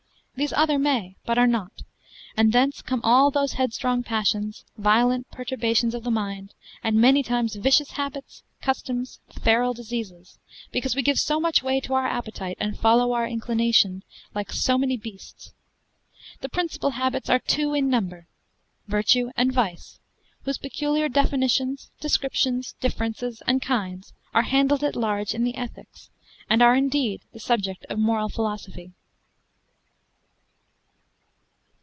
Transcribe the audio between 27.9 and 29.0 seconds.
of moral philosophy.